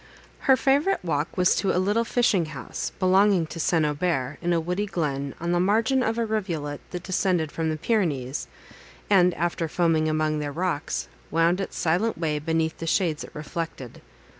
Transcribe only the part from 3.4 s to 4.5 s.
to St. Aubert,